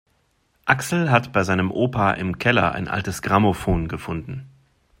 Axel 0.65 1.11
hat 1.11 1.31
bei 1.31 1.43
seinem 1.43 1.69
Opa 1.69 2.13
im 2.13 2.39
Keller 2.39 2.71
ein 2.71 2.87
altes 2.87 3.21
Grammophon 3.21 3.87
gefunden. 3.87 4.49